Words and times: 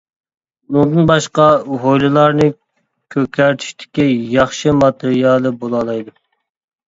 ئۇنىڭدىن 0.69 1.09
باشقا، 1.09 1.43
ھويلىلارنى 1.83 2.47
كۆكەرتىشتىكى 3.15 4.07
ياخشى 4.37 4.73
ماتېرىيالى 4.79 5.53
بولالايدۇ. 5.65 6.15